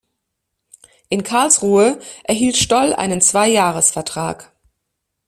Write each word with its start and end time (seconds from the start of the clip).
In 1.09 1.21
Karlsruhe 1.21 1.99
erhielt 2.23 2.57
Stoll 2.57 2.93
einen 2.95 3.21
Zwei-Jahres-Vertrag. 3.21 4.51